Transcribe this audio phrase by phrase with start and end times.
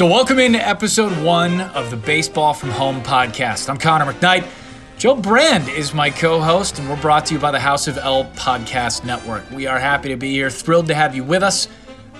[0.00, 3.68] So, welcome into episode one of the Baseball from Home podcast.
[3.68, 4.48] I'm Connor McKnight.
[4.96, 7.98] Joe Brand is my co host, and we're brought to you by the House of
[7.98, 9.50] L Podcast Network.
[9.50, 11.68] We are happy to be here, thrilled to have you with us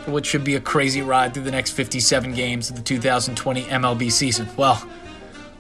[0.04, 3.62] for what should be a crazy ride through the next 57 games of the 2020
[3.62, 4.46] MLB season.
[4.58, 4.86] Well,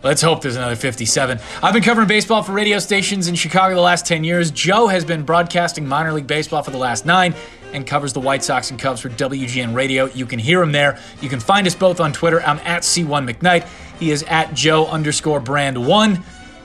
[0.02, 1.38] Let's hope there's another 57.
[1.62, 4.50] I've been covering baseball for radio stations in Chicago the last 10 years.
[4.50, 7.34] Joe has been broadcasting minor league baseball for the last nine
[7.72, 10.06] and covers the White Sox and Cubs for WGN Radio.
[10.06, 10.98] You can hear him there.
[11.20, 12.42] You can find us both on Twitter.
[12.42, 13.66] I'm at C1 McKnight.
[13.98, 16.22] He is at Joe underscore brand one.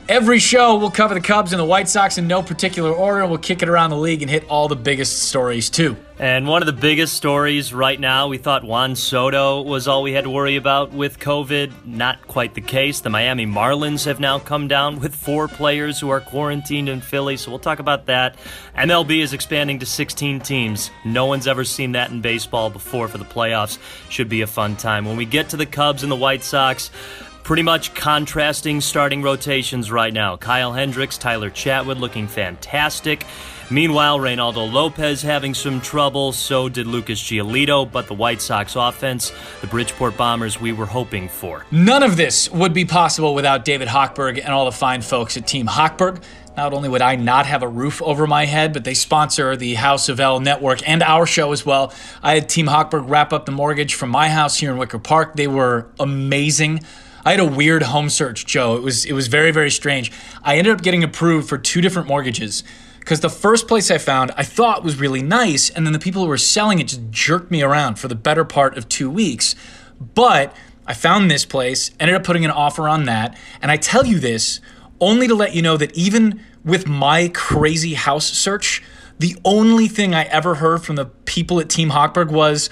[0.08, 3.26] Every show, we'll cover the Cubs and the White Sox in no particular order.
[3.26, 5.98] We'll kick it around the league and hit all the biggest stories, too.
[6.20, 10.14] And one of the biggest stories right now, we thought Juan Soto was all we
[10.14, 11.88] had to worry about with COVID.
[11.88, 13.00] Not quite the case.
[13.00, 17.36] The Miami Marlins have now come down with four players who are quarantined in Philly,
[17.36, 18.36] so we'll talk about that.
[18.78, 20.92] MLB is expanding to 16 teams.
[21.04, 23.80] No one's ever seen that in baseball before for the playoffs.
[24.10, 25.06] Should be a fun time.
[25.06, 26.92] When we get to the Cubs and the White Sox,
[27.46, 30.36] pretty much contrasting starting rotations right now.
[30.36, 33.24] Kyle Hendricks, Tyler Chatwood looking fantastic.
[33.70, 39.32] Meanwhile, Reynaldo Lopez having some trouble, so did Lucas Giolito, but the White Sox offense,
[39.62, 41.64] the Bridgeport Bombers we were hoping for.
[41.70, 45.46] None of this would be possible without David Hochberg and all the fine folks at
[45.46, 46.24] Team Hochberg.
[46.58, 49.76] Not only would I not have a roof over my head, but they sponsor the
[49.76, 51.94] House of L network and our show as well.
[52.24, 55.36] I had Team Hochberg wrap up the mortgage from my house here in Wicker Park.
[55.36, 56.82] They were amazing.
[57.26, 58.76] I had a weird home search, Joe.
[58.76, 60.12] It was it was very very strange.
[60.44, 62.64] I ended up getting approved for two different mortgages
[63.00, 66.22] because the first place I found I thought was really nice, and then the people
[66.22, 69.56] who were selling it just jerked me around for the better part of two weeks.
[70.00, 74.06] But I found this place, ended up putting an offer on that, and I tell
[74.06, 74.62] you this
[75.02, 78.84] only to let you know that even with my crazy house search,
[79.18, 82.70] the only thing I ever heard from the people at Team Hochberg was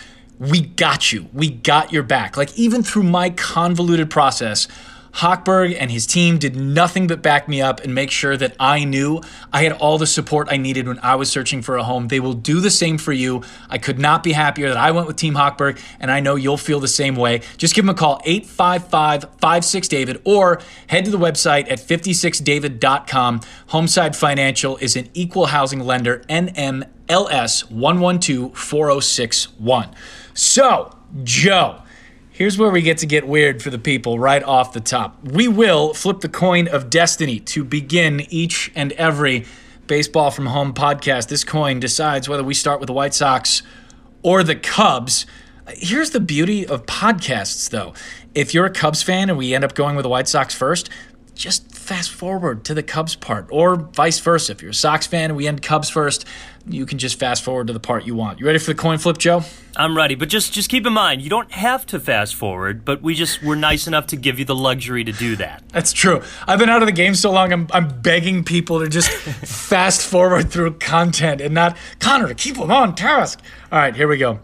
[0.49, 1.29] we got you.
[1.33, 2.35] We got your back.
[2.35, 4.67] Like, even through my convoluted process,
[5.13, 8.83] Hochberg and his team did nothing but back me up and make sure that I
[8.83, 9.21] knew
[9.51, 12.07] I had all the support I needed when I was searching for a home.
[12.07, 13.43] They will do the same for you.
[13.69, 16.57] I could not be happier that I went with Team Hochberg, and I know you'll
[16.57, 17.41] feel the same way.
[17.57, 23.41] Just give them a call, 855 56 David, or head to the website at 56david.com.
[23.69, 29.93] Homeside Financial is an equal housing lender, NMLS 1124061.
[30.33, 31.83] So, Joe,
[32.31, 35.23] here's where we get to get weird for the people right off the top.
[35.23, 39.45] We will flip the coin of destiny to begin each and every
[39.85, 41.27] Baseball from Home podcast.
[41.27, 43.61] This coin decides whether we start with the White Sox
[44.23, 45.25] or the Cubs.
[45.67, 47.93] Here's the beauty of podcasts, though.
[48.33, 50.89] If you're a Cubs fan and we end up going with the White Sox first,
[51.35, 54.53] just fast forward to the Cubs part, or vice versa.
[54.53, 56.25] If you're a Sox fan and we end Cubs first,
[56.65, 58.39] you can just fast forward to the part you want.
[58.39, 59.43] You ready for the coin flip, Joe?
[59.75, 63.01] I'm ready, but just just keep in mind you don't have to fast forward, but
[63.01, 65.63] we just were nice enough to give you the luxury to do that.
[65.69, 66.21] That's true.
[66.47, 70.07] I've been out of the game so long, I'm, I'm begging people to just fast
[70.07, 73.41] forward through content and not Connor to keep them on task.
[73.71, 74.39] All right, here we go.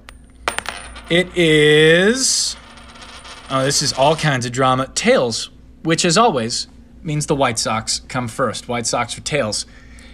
[1.10, 2.58] It is.
[3.50, 4.88] Oh, this is all kinds of drama.
[4.94, 5.50] Tails,
[5.84, 6.68] which as always
[7.04, 8.68] means the White Sox come first.
[8.68, 9.66] White Sox or tails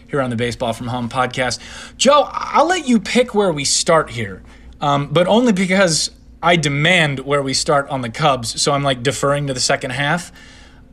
[0.08, 1.60] here on the Baseball from Home podcast.
[1.98, 4.44] Joe, I'll let you pick where we start here,
[4.82, 9.04] um, but only because I demand where we start on the Cubs, so I'm like
[9.04, 10.32] deferring to the second half.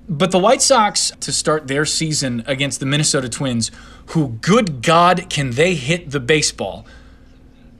[0.08, 3.70] But the White Sox to start their season against the Minnesota Twins,
[4.06, 6.86] who, good God, can they hit the baseball,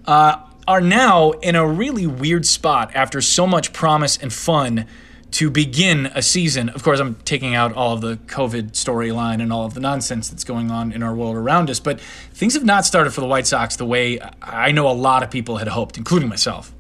[0.07, 0.37] uh,
[0.69, 4.87] are now in a really weird spot after so much promise and fun
[5.33, 6.69] to begin a season.
[6.69, 10.29] Of course, I'm taking out all of the COVID storyline and all of the nonsense
[10.29, 13.27] that's going on in our world around us, but things have not started for the
[13.27, 16.75] White Sox the way I know a lot of people had hoped, including myself.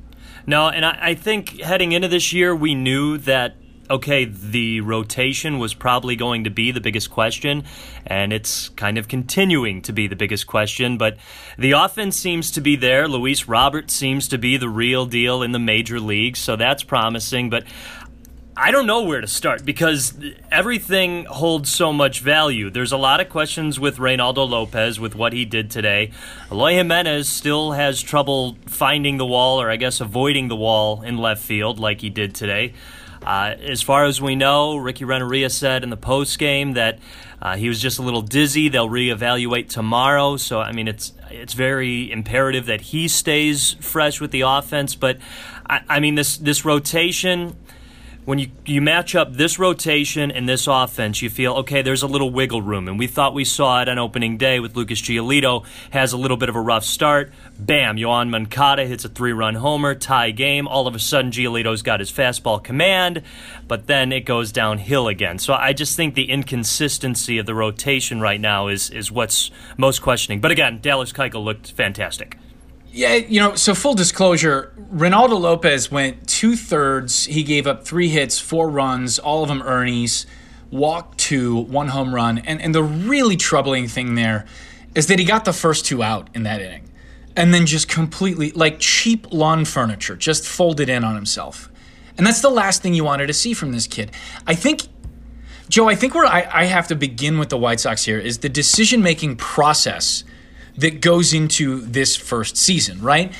[0.46, 3.56] No, and I, I think heading into this year, we knew that
[3.92, 7.62] okay, the rotation was probably going to be the biggest question,
[8.06, 10.96] and it's kind of continuing to be the biggest question.
[10.96, 11.18] But
[11.58, 13.06] the offense seems to be there.
[13.06, 17.50] Luis Robert seems to be the real deal in the major leagues, so that's promising.
[17.50, 17.64] But
[18.62, 20.14] I don't know where to start because
[20.52, 22.70] everything holds so much value.
[22.70, 26.12] There's a lot of questions with Reynaldo Lopez with what he did today.
[26.48, 31.18] Eloy Jimenez still has trouble finding the wall, or I guess avoiding the wall in
[31.18, 32.74] left field like he did today.
[33.26, 37.00] Uh, as far as we know, Ricky Renteria said in the post game that
[37.40, 38.68] uh, he was just a little dizzy.
[38.68, 40.36] They'll reevaluate tomorrow.
[40.36, 44.94] So I mean, it's it's very imperative that he stays fresh with the offense.
[44.94, 45.18] But
[45.68, 47.56] I, I mean, this this rotation
[48.24, 52.06] when you, you match up this rotation and this offense, you feel, okay, there's a
[52.06, 52.86] little wiggle room.
[52.86, 56.36] And we thought we saw it on opening day with Lucas Giolito, has a little
[56.36, 57.32] bit of a rough start.
[57.58, 60.68] Bam, Yoan Moncada hits a three run homer, tie game.
[60.68, 63.22] All of a sudden, Giolito's got his fastball command,
[63.66, 65.40] but then it goes downhill again.
[65.40, 70.00] So I just think the inconsistency of the rotation right now is, is what's most
[70.00, 70.40] questioning.
[70.40, 72.38] But again, Dallas Keuchel looked fantastic.
[72.94, 77.24] Yeah, you know, so full disclosure, Reynaldo Lopez went two thirds.
[77.24, 80.26] He gave up three hits, four runs, all of them Ernie's,
[80.70, 82.38] walked two, one home run.
[82.38, 84.44] And, and the really troubling thing there
[84.94, 86.90] is that he got the first two out in that inning
[87.34, 91.70] and then just completely, like cheap lawn furniture, just folded in on himself.
[92.18, 94.10] And that's the last thing you wanted to see from this kid.
[94.46, 94.82] I think,
[95.70, 98.38] Joe, I think where I, I have to begin with the White Sox here is
[98.38, 100.24] the decision making process
[100.76, 103.32] that goes into this first season, right?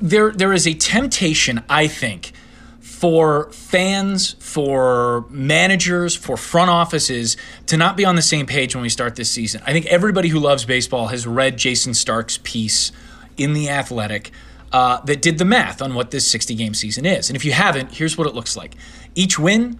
[0.00, 2.32] There, there is a temptation, I think,
[2.80, 7.36] for fans, for managers, for front offices
[7.66, 9.62] to not be on the same page when we start this season.
[9.66, 12.92] I think everybody who loves baseball has read Jayson Stark's piece
[13.36, 14.30] in The Athletic
[14.72, 17.28] uh, that did the math on what this 60 game season is.
[17.28, 18.74] And if you haven't, here's what it looks like
[19.14, 19.78] each win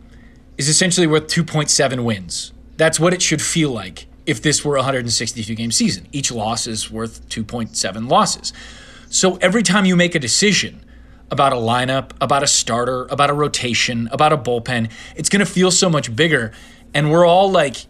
[0.59, 2.53] is essentially worth 2.7 wins.
[2.77, 6.07] That's what it should feel like if this were a 162 game season.
[6.13, 8.53] Each loss is worth 2.7 losses.
[9.09, 10.85] So every time you make a decision
[11.31, 15.51] about a lineup, about a starter, about a rotation, about a bullpen, it's going to
[15.51, 16.53] feel so much bigger.
[16.93, 17.87] And we're all like,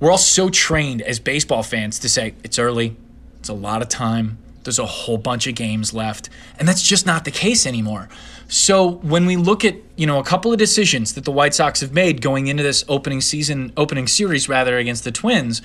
[0.00, 2.96] we're all so trained as baseball fans to say it's early,
[3.38, 6.28] it's a lot of time, there's a whole bunch of games left.
[6.58, 8.08] And that's just not the case anymore.
[8.50, 11.80] So when we look at, you know, a couple of decisions that the White Sox
[11.82, 15.60] have made going into this opening season, opening series rather against the Twins,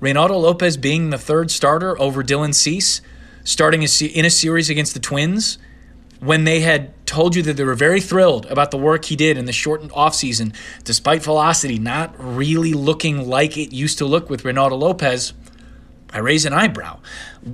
[0.00, 3.00] Reynaldo Lopez being the third starter over Dylan Cease,
[3.42, 5.58] starting in a series against the Twins,
[6.20, 9.36] when they had told you that they were very thrilled about the work he did
[9.36, 10.54] in the shortened offseason,
[10.84, 15.32] despite velocity not really looking like it used to look with Reynaldo Lopez,
[16.10, 17.00] I raise an eyebrow.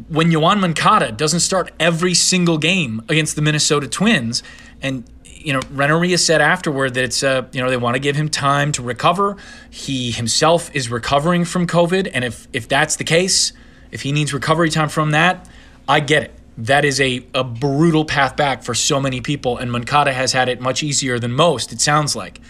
[0.08, 4.42] When Yoan Moncada doesn't start every single game against the Minnesota Twins,
[4.82, 5.04] and
[5.44, 8.28] you know, Renteria said afterward that it's uh, you know they want to give him
[8.28, 9.36] time to recover.
[9.70, 13.52] He himself is recovering from COVID, and if if that's the case,
[13.90, 15.48] if he needs recovery time from that,
[15.86, 16.34] I get it.
[16.56, 20.48] That is a, a brutal path back for so many people, and Moncada has had
[20.48, 21.72] it much easier than most.
[21.72, 22.40] It sounds like,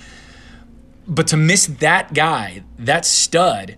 [1.08, 3.76] but to miss that guy, that stud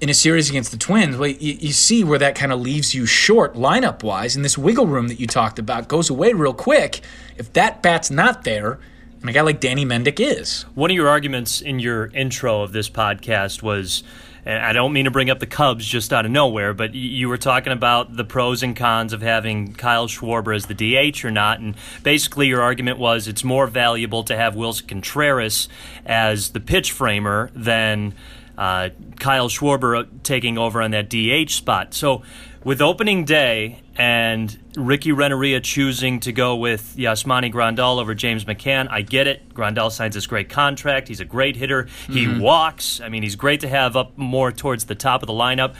[0.00, 2.94] in a series against the Twins, well, you, you see where that kind of leaves
[2.94, 6.54] you short lineup wise, and this wiggle room that you talked about goes away real
[6.54, 7.00] quick
[7.36, 8.78] if that bat's not there.
[9.20, 10.62] And a guy like Danny Mendick is.
[10.74, 14.04] One of your arguments in your intro of this podcast was,
[14.44, 17.28] and I don't mean to bring up the Cubs just out of nowhere, but you
[17.28, 21.32] were talking about the pros and cons of having Kyle Schwarber as the DH or
[21.32, 21.58] not.
[21.58, 21.74] And
[22.04, 25.68] basically, your argument was it's more valuable to have Willson Contreras
[26.06, 28.14] as the pitch framer than
[28.58, 28.90] uh,
[29.20, 31.94] Kyle Schwarber taking over on that DH spot.
[31.94, 32.22] So
[32.64, 38.88] with opening day and Ricky Renteria choosing to go with Yasmani Grandal over James McCann,
[38.90, 39.54] I get it.
[39.54, 41.06] Grandal signs this great contract.
[41.06, 41.88] He's a great hitter.
[42.08, 42.40] He mm-hmm.
[42.40, 43.00] walks.
[43.00, 45.76] I mean, he's great to have up more towards the top of the lineup.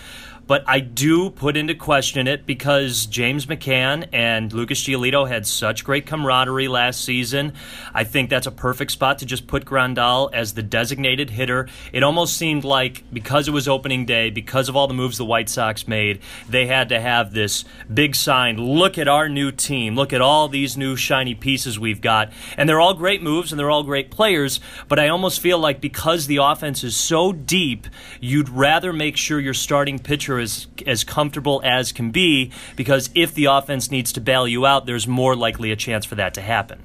[0.48, 5.84] But I do put into question it because James McCann and Lucas Giolito had such
[5.84, 7.52] great camaraderie last season.
[7.92, 11.68] I think that's a perfect spot to just put Grandal as the designated hitter.
[11.92, 15.24] It almost seemed like because it was opening day, because of all the moves the
[15.26, 19.96] White Sox made, they had to have this big sign look at our new team,
[19.96, 22.32] look at all these new shiny pieces we've got.
[22.56, 25.82] And they're all great moves and they're all great players, but I almost feel like
[25.82, 27.86] because the offense is so deep,
[28.18, 33.34] you'd rather make sure your starting pitcher as as comfortable as can be because if
[33.34, 36.40] the offense needs to bail you out, there's more likely a chance for that to
[36.40, 36.84] happen.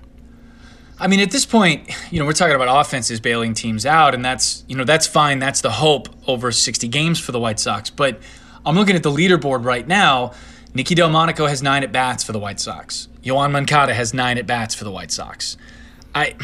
[0.99, 4.23] I mean, at this point, you know, we're talking about offenses bailing teams out, and
[4.23, 5.39] that's you know that's fine.
[5.39, 7.89] That's the hope over 60 games for the White Sox.
[7.89, 8.19] But
[8.65, 10.33] I'm looking at the leaderboard right now.
[10.73, 13.07] Nicky Delmonico has nine at bats for the White Sox.
[13.23, 15.57] Yoan Moncada has nine at bats for the White Sox.
[16.15, 16.35] I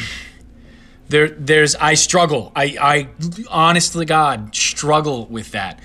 [1.10, 2.52] there there's I struggle.
[2.56, 3.10] I I
[3.50, 5.80] honestly God struggle with that.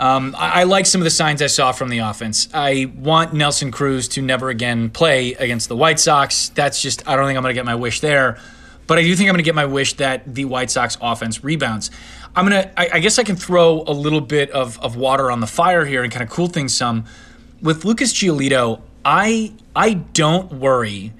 [0.00, 2.48] Um, I, I, like some of the signs I saw from the offense.
[2.54, 6.48] I want Nelson Cruz to never again play against the White Sox.
[6.48, 8.38] That's just, I don't think I'm going to get my wish there.
[8.86, 11.44] But I do think I'm going to get my wish that the White Sox offense
[11.44, 11.90] rebounds.
[12.34, 15.40] I'm going to, I guess I can throw a little bit of, of water on
[15.40, 17.04] the fire here and kind of cool things some.
[17.60, 21.12] With Lucas Giolito, I, I don't worry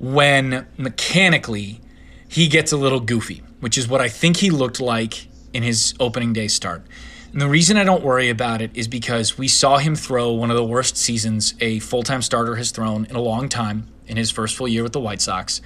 [0.00, 1.80] when mechanically
[2.26, 5.94] he gets a little goofy, which is what I think he looked like in his
[6.00, 6.84] opening day start.
[7.36, 10.50] And the reason I don't worry about it is because we saw him throw one
[10.50, 14.16] of the worst seasons a full time starter has thrown in a long time in
[14.16, 15.60] his first full year with the White Sox.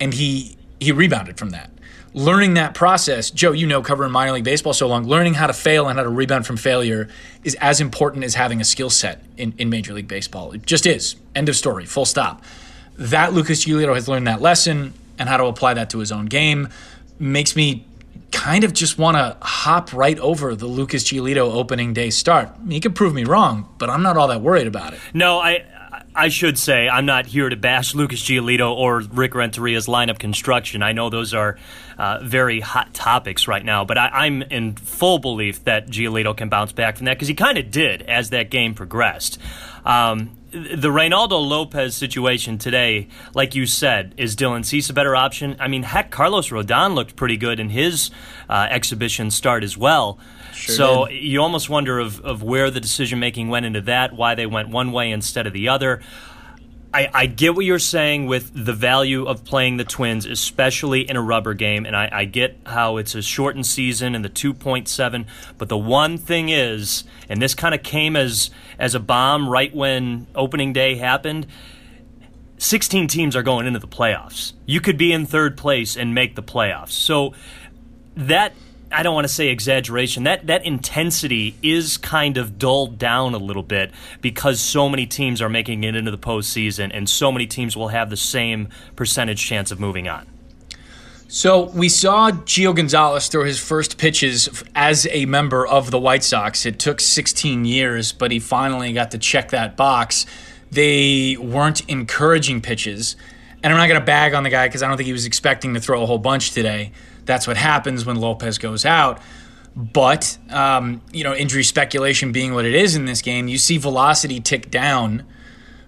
[0.00, 1.70] And he he rebounded from that.
[2.14, 5.52] Learning that process, Joe, you know, covering minor league baseball so long, learning how to
[5.52, 7.08] fail and how to rebound from failure
[7.44, 10.50] is as important as having a skill set in, in Major League Baseball.
[10.50, 11.14] It just is.
[11.32, 12.42] End of story, full stop.
[12.96, 16.26] That Lucas Giolito has learned that lesson and how to apply that to his own
[16.26, 16.70] game
[17.20, 17.84] makes me
[18.32, 22.50] kind of just want to hop right over the Lucas Giolito opening day start.
[22.68, 25.00] He could prove me wrong, but I'm not all that worried about it.
[25.12, 25.64] No, I
[26.14, 30.82] I should say I'm not here to bash Lucas Giolito or Rick Renteria's lineup construction.
[30.82, 31.56] I know those are
[31.96, 36.48] uh, very hot topics right now, but I, am in full belief that Giolito can
[36.48, 39.38] bounce back from that because he kind of did as that game progressed.
[39.84, 45.56] Um, the Reynaldo Lopez situation today, like you said, is Dylan Cease a better option?
[45.60, 48.10] I mean, heck, Carlos Rodon looked pretty good in his
[48.48, 50.18] uh, exhibition start as well.
[50.52, 51.22] Sure so did.
[51.22, 54.70] you almost wonder of, of where the decision making went into that, why they went
[54.70, 56.00] one way instead of the other.
[56.92, 61.16] I, I, get what you're saying with the value of playing the Twins, especially in
[61.16, 65.26] a rubber game, and I, I get how it's a shortened season and the 2.7.
[65.58, 69.74] But the one thing is, and this kind of came as as a bomb right
[69.74, 71.46] when opening day happened.
[72.56, 74.52] 16 teams are going into the playoffs.
[74.66, 76.90] You could be in third place and make the playoffs.
[76.90, 77.34] So
[78.16, 78.52] that
[78.90, 80.24] I don't want to say exaggeration.
[80.24, 83.90] That that intensity is kind of dulled down a little bit
[84.20, 87.88] because so many teams are making it into the postseason, and so many teams will
[87.88, 90.26] have the same percentage chance of moving on.
[91.30, 96.24] So we saw Gio Gonzalez throw his first pitches as a member of the White
[96.24, 96.64] Sox.
[96.64, 100.24] It took 16 years, but he finally got to check that box.
[100.70, 103.16] They weren't encouraging pitches,
[103.62, 105.26] and I'm not going to bag on the guy because I don't think he was
[105.26, 106.92] expecting to throw a whole bunch today.
[107.28, 109.20] That's what happens when Lopez goes out.
[109.76, 113.76] But, um, you know, injury speculation being what it is in this game, you see
[113.76, 115.24] velocity tick down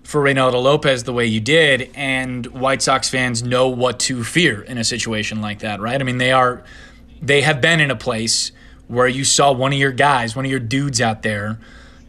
[0.02, 4.60] for Reynaldo Lopez the way you did, and White Sox fans know what to fear
[4.60, 5.98] in a situation like that, right?
[6.00, 6.62] I mean, they are,
[7.22, 8.52] they have been in a place
[8.86, 11.58] where you saw one of your guys, one of your dudes out there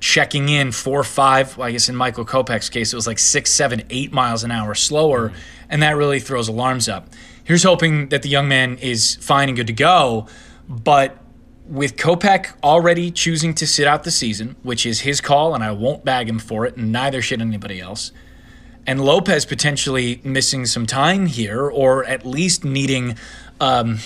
[0.02, 3.52] checking in four, five, well, I guess in Michael Kopech's case, it was like six,
[3.52, 5.32] seven, eight miles an hour slower,
[5.70, 7.08] and that really throws alarms up.
[7.44, 10.28] Here's hoping that the young man is fine and good to go.
[10.70, 11.18] But
[11.66, 15.72] with Kopech already choosing to sit out the season, which is his call, and I
[15.72, 18.12] won't bag him for it, and neither should anybody else,
[18.86, 23.16] and Lopez potentially missing some time here, or at least needing,
[23.60, 24.00] um,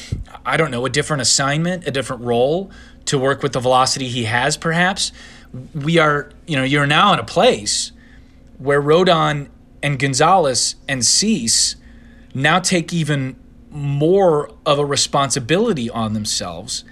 [0.45, 2.69] I don't know, a different assignment, a different role
[3.05, 5.11] to work with the velocity he has, perhaps,
[5.73, 7.91] we are, you know, you're now in a place
[8.57, 9.49] where Rodon
[9.81, 11.75] and Gonzalez and Cease
[12.35, 13.35] now take even
[13.71, 16.83] more of a responsibility on themselves.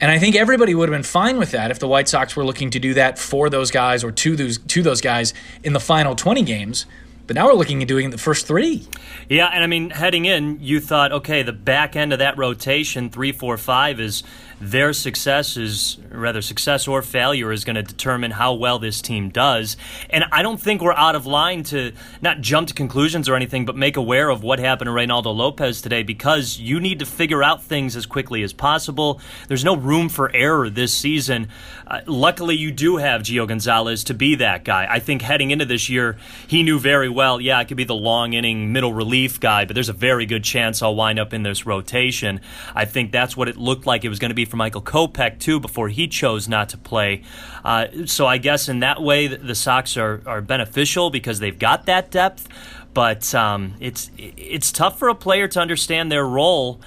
[0.00, 2.44] And I think everybody would have been fine with that if the White Sox were
[2.44, 5.80] looking to do that for those guys or to those to those guys in the
[5.80, 6.86] final 20 games.
[7.30, 8.88] But now we're looking at doing the first three.
[9.28, 13.08] Yeah, and I mean, heading in, you thought, okay, the back end of that rotation,
[13.08, 14.24] three, four, five, is
[14.60, 19.30] their success is rather success or failure is going to determine how well this team
[19.30, 19.76] does.
[20.10, 23.64] And I don't think we're out of line to not jump to conclusions or anything,
[23.64, 27.42] but make aware of what happened to Reynaldo Lopez today because you need to figure
[27.42, 29.20] out things as quickly as possible.
[29.48, 31.48] There's no room for error this season.
[31.86, 34.86] Uh, luckily, you do have Gio Gonzalez to be that guy.
[34.90, 37.94] I think heading into this year, he knew very well, yeah, I could be the
[37.94, 41.42] long inning middle relief guy, but there's a very good chance I'll wind up in
[41.42, 42.40] this rotation.
[42.74, 45.38] I think that's what it looked like it was going to be for Michael Kopech,
[45.38, 47.22] too, before he chose not to play.
[47.64, 51.86] Uh, so I guess in that way, the Sox are, are beneficial because they've got
[51.86, 52.48] that depth.
[52.92, 56.80] But um, it's it's tough for a player to understand their role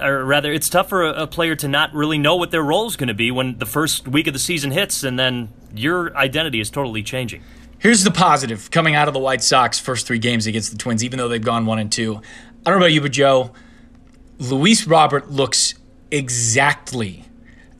[0.00, 2.96] or rather, it's tough for a, player to not really know what their role is
[2.96, 6.60] going to be when the first week of the season hits, and then your identity
[6.60, 7.42] is totally changing.
[7.80, 11.04] Here's the positive coming out of the White Sox first three games against the Twins,
[11.04, 12.16] even though they've gone one and two.
[12.66, 13.52] I don't know about you, but Joe,
[14.38, 15.74] Luis Robert looks
[16.10, 17.24] exactly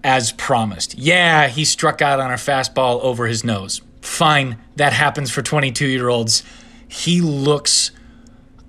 [0.04, 0.96] as promised.
[0.96, 3.80] Yeah, he struck out on a fastball over his nose.
[4.00, 6.44] Fine, that happens for 22 year olds.
[6.86, 7.90] He looks,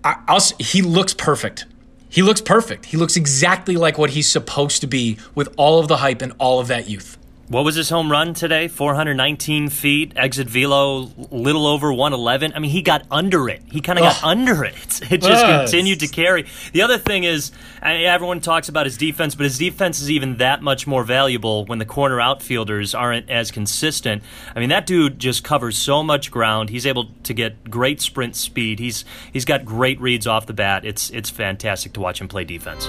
[0.04, 1.68] I'll, he looks perfect.
[2.10, 2.86] He looks perfect.
[2.86, 6.34] He looks exactly like what he's supposed to be with all of the hype and
[6.40, 7.19] all of that youth.
[7.50, 8.68] What was his home run today?
[8.68, 12.54] 419 feet, exit velo, little over 111.
[12.54, 13.64] I mean, he got under it.
[13.72, 15.02] He kind of got under it.
[15.10, 16.46] It just continued to carry.
[16.74, 17.52] The other thing is,
[17.82, 21.80] everyone talks about his defense, but his defense is even that much more valuable when
[21.80, 24.22] the corner outfielders aren't as consistent.
[24.56, 26.70] I mean, that dude just covers so much ground.
[26.70, 28.78] He's able to get great sprint speed.
[28.78, 29.04] He's
[29.34, 30.86] he's got great reads off the bat.
[30.86, 32.88] It's it's fantastic to watch him play defense.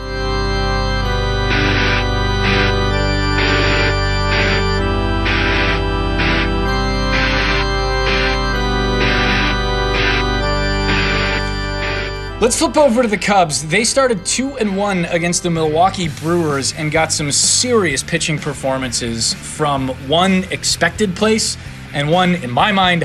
[12.41, 13.69] Let's flip over to the Cubs.
[13.69, 19.35] They started 2 and 1 against the Milwaukee Brewers and got some serious pitching performances
[19.35, 21.59] from one expected place
[21.93, 23.03] and one in my mind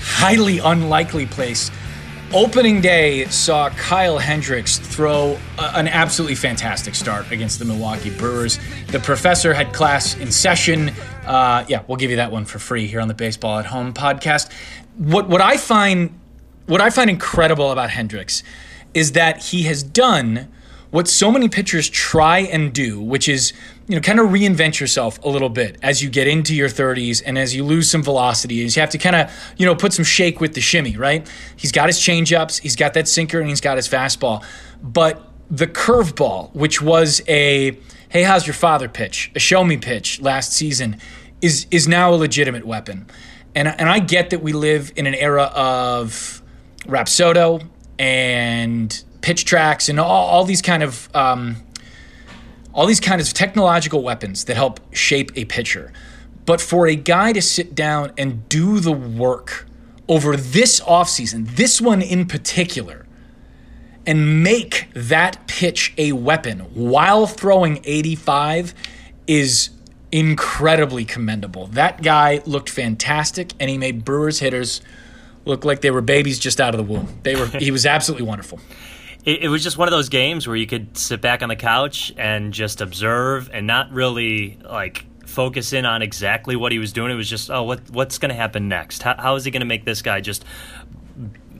[0.00, 1.70] highly unlikely place.
[2.34, 8.58] Opening day saw Kyle Hendricks throw a, an absolutely fantastic start against the Milwaukee Brewers.
[8.88, 10.90] The professor had class in session.
[11.24, 13.94] Uh, yeah, we'll give you that one for free here on the Baseball at Home
[13.94, 14.52] podcast.
[14.98, 16.20] What what I find
[16.66, 18.42] what I find incredible about Hendricks
[18.94, 20.48] is that he has done
[20.90, 23.52] what so many pitchers try and do, which is,
[23.88, 27.20] you know, kind of reinvent yourself a little bit as you get into your 30s
[27.26, 29.92] and as you lose some velocity, as you have to kind of, you know, put
[29.92, 31.28] some shake with the shimmy, right?
[31.56, 34.44] He's got his changeups, he's got that sinker, and he's got his fastball.
[34.82, 35.20] But
[35.50, 37.76] the curveball, which was a
[38.08, 40.98] hey, how's your father pitch, a show me pitch last season,
[41.42, 43.06] is is now a legitimate weapon.
[43.56, 46.40] And, and I get that we live in an era of
[46.86, 47.66] Rapsodo
[47.98, 51.56] and pitch tracks and all, all these kind of um,
[52.74, 55.92] all these kinds of technological weapons that help shape a pitcher.
[56.44, 59.66] But for a guy to sit down and do the work
[60.08, 63.06] over this offseason, this one in particular,
[64.06, 68.74] and make that pitch a weapon while throwing 85
[69.26, 69.70] is
[70.12, 71.68] incredibly commendable.
[71.68, 74.82] That guy looked fantastic and he made Brewers hitters
[75.44, 77.08] look like they were babies just out of the womb.
[77.22, 78.60] They were he was absolutely wonderful
[79.24, 81.56] it, it, was just one of those games where you could sit back on the
[81.56, 86.92] couch and just observe and not really like focus in on exactly what he was
[86.92, 87.10] doing.
[87.10, 89.02] It was just, oh, what what's going to happen next?
[89.02, 90.44] How, how is he going to make this guy just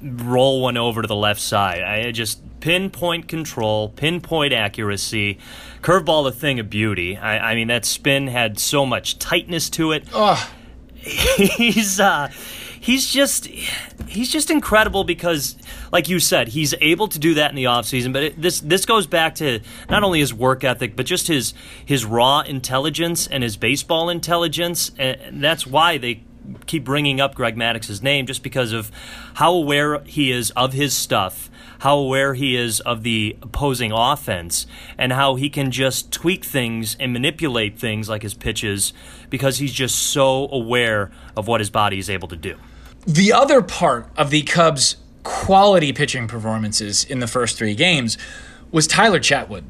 [0.03, 1.83] roll one over to the left side?
[1.83, 5.39] I just pinpoint control, pinpoint accuracy,
[5.83, 7.17] curveball a thing of beauty.
[7.17, 10.05] I, I mean, that spin had so much tightness to it.
[10.13, 10.51] Oh.
[10.97, 12.31] He's uh,
[12.85, 13.47] he's just
[14.07, 15.57] he's just incredible because
[15.91, 18.85] like you said he's able to do that in the offseason but it, this this
[18.85, 23.43] goes back to not only his work ethic but just his his raw intelligence and
[23.43, 26.23] his baseball intelligence and that's why they
[26.67, 28.93] keep bringing up Greg Maddux's name just because of
[29.35, 34.67] how aware he is of his stuff how aware he is of the opposing offense
[34.99, 38.93] and how he can just tweak things and manipulate things like his pitches
[39.31, 42.57] because he's just so aware of what his body is able to do.
[43.07, 48.17] The other part of the Cubs' quality pitching performances in the first three games
[48.71, 49.65] was Tyler Chatwood.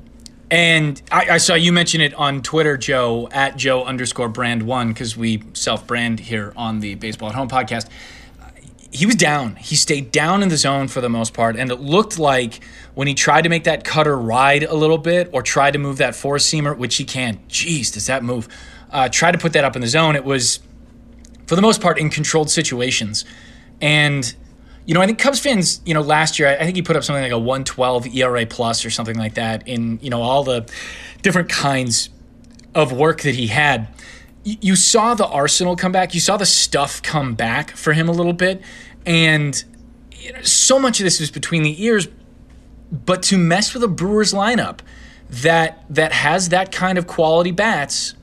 [0.50, 4.88] And I, I saw you mention it on Twitter, Joe, at Joe underscore brand one,
[4.88, 7.88] because we self brand here on the Baseball at Home podcast.
[8.92, 9.56] He was down.
[9.56, 11.56] He stayed down in the zone for the most part.
[11.56, 12.62] And it looked like
[12.94, 15.96] when he tried to make that cutter ride a little bit or tried to move
[15.96, 18.46] that four seamer, which he can, jeez, does that move?
[18.92, 20.14] Uh, try to put that up in the zone.
[20.14, 20.60] It was
[21.46, 23.24] for the most part, in controlled situations.
[23.80, 24.34] And,
[24.86, 27.04] you know, I think Cubs fans, you know, last year, I think he put up
[27.04, 30.70] something like a 112 ERA plus or something like that in, you know, all the
[31.22, 32.10] different kinds
[32.74, 33.88] of work that he had.
[34.44, 36.12] You saw the arsenal come back.
[36.12, 38.60] You saw the stuff come back for him a little bit.
[39.06, 39.62] And
[40.42, 42.08] so much of this was between the ears.
[42.92, 44.80] But to mess with a Brewers lineup
[45.30, 48.14] that that has that kind of quality bats,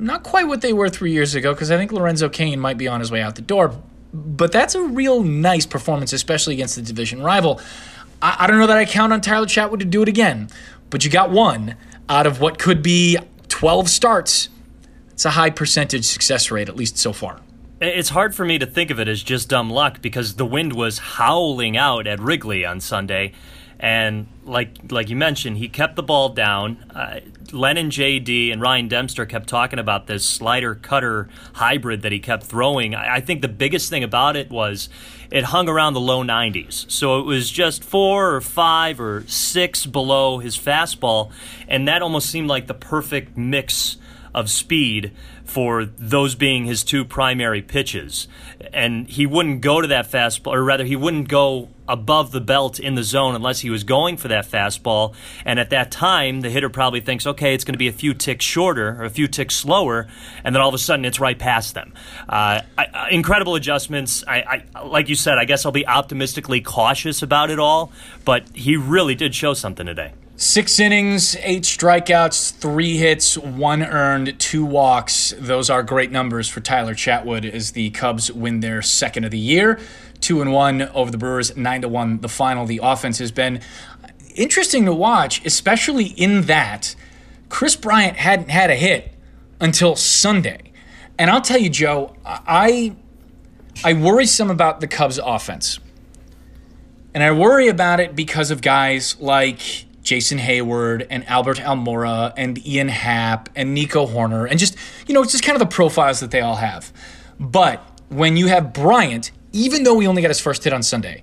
[0.00, 2.88] not quite what they were three years ago, because I think Lorenzo Cain might be
[2.88, 3.80] on his way out the door.
[4.12, 7.60] But that's a real nice performance, especially against the division rival.
[8.20, 10.48] I, I don't know that I count on Tyler Chatwood to do it again,
[10.88, 11.76] but you got one
[12.08, 14.48] out of what could be 12 starts.
[15.12, 17.40] It's a high percentage success rate, at least so far.
[17.80, 20.74] It's hard for me to think of it as just dumb luck because the wind
[20.74, 23.32] was howling out at Wrigley on Sunday
[23.80, 26.76] and like like you mentioned, he kept the ball down.
[26.94, 32.12] Uh, Len and JD and Ryan Dempster kept talking about this slider cutter hybrid that
[32.12, 32.94] he kept throwing.
[32.94, 34.90] I, I think the biggest thing about it was
[35.30, 36.90] it hung around the low 90s.
[36.90, 41.32] So it was just four or five or six below his fastball,
[41.66, 43.96] and that almost seemed like the perfect mix
[44.34, 45.12] of speed
[45.44, 48.28] for those being his two primary pitches.
[48.72, 52.78] And he wouldn't go to that fastball, or rather, he wouldn't go above the belt
[52.78, 55.14] in the zone unless he was going for that fastball.
[55.44, 58.14] And at that time, the hitter probably thinks, okay, it's going to be a few
[58.14, 60.06] ticks shorter or a few ticks slower,
[60.44, 61.92] and then all of a sudden it's right past them.
[62.28, 64.24] Uh, I, incredible adjustments.
[64.26, 67.92] I, I, like you said, I guess I'll be optimistically cautious about it all,
[68.24, 70.12] but he really did show something today.
[70.36, 75.34] Six innings, eight strikeouts, three hits, one earned, two walks.
[75.38, 79.38] Those are great numbers for Tyler Chatwood as the Cubs win their second of the
[79.38, 79.78] year.
[80.20, 82.20] Two and one over the Brewers, nine to one.
[82.20, 82.66] The final.
[82.66, 83.60] The offense has been
[84.34, 86.94] interesting to watch, especially in that
[87.48, 89.14] Kris Bryant hadn't had a hit
[89.60, 90.72] until Sunday.
[91.18, 92.96] And I'll tell you, Joe, I
[93.84, 95.78] I worry some about the Cubs offense
[97.14, 102.64] And I worry about it because of guys like Jason Heyward and Albert Almora and
[102.66, 106.20] Ian Happ and Nico Hoerner and just, you know, it's just kind of the profiles
[106.20, 106.92] that they all have.
[107.38, 111.22] But when you have Bryant, even though he only got his first hit on Sunday,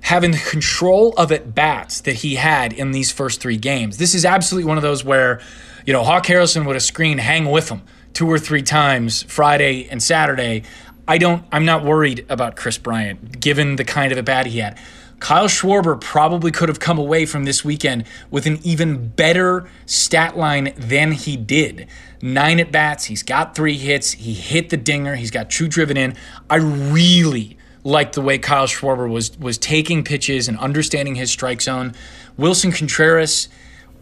[0.00, 4.14] having the control of at bats that he had in these first three games, this
[4.14, 5.40] is absolutely one of those where,
[5.86, 7.82] you know, Hawk Harrelson would have screened hang with him
[8.14, 10.62] two or three times Friday and Saturday.
[11.06, 14.58] I don't, I'm not worried about Kris Bryant given the kind of at bat he
[14.58, 14.78] had.
[15.20, 20.36] Kyle Schwarber probably could have come away from this weekend with an even better stat
[20.36, 21.88] line than he did.
[22.22, 25.96] Nine at bats, he's got three hits, he hit the dinger, he's got two driven
[25.96, 26.16] in.
[26.48, 27.57] I really
[27.88, 31.94] like the way Kyle Schwarber was was taking pitches and understanding his strike zone.
[32.38, 33.48] Willson Contreras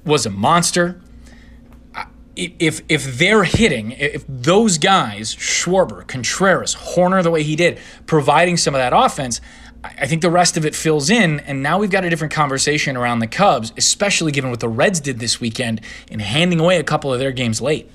[0.05, 1.01] was a monster.
[2.35, 8.57] If if they're hitting, if those guys, Schwarber, Contreras, Hoerner the way he did, providing
[8.57, 9.41] some of that offense,
[9.83, 12.97] I think the rest of it fills in, and now we've got a different conversation
[12.97, 16.85] around the Cubs, especially given what the Reds did this weekend in handing away a
[16.85, 17.91] couple of their games late.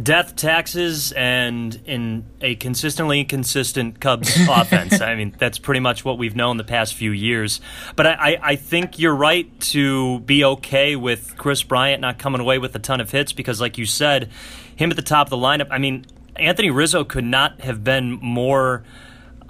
[0.00, 5.00] Death, taxes, and in a consistently inconsistent Cubs offense.
[5.00, 7.60] I mean, that's pretty much what we've known the past few years.
[7.94, 12.58] But I, I, think you're right to be okay with Kris Bryant not coming away
[12.58, 14.30] with a ton of hits because, like you said,
[14.74, 15.68] him at the top of the lineup.
[15.70, 18.82] I mean, Anthony Rizzo could not have been more